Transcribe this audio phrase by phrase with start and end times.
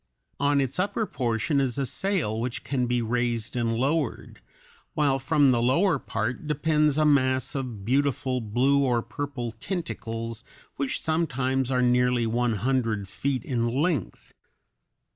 [0.39, 4.41] On its upper portion is a sail which can be raised and lowered,
[4.95, 10.43] while from the lower part depends a mass of beautiful blue or purple tentacles
[10.75, 14.33] which sometimes are nearly one hundred feet in length.